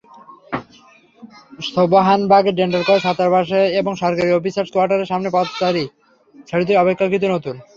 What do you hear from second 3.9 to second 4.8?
সরকারি অফিসার্স